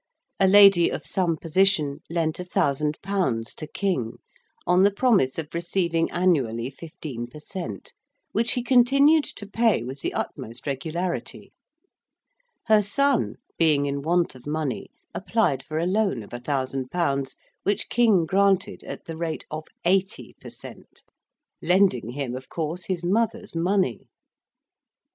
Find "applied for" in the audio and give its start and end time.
15.13-15.77